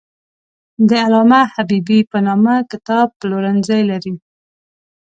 [0.87, 4.15] د علامه حبیبي په نامه کتاب پلورنځی لري.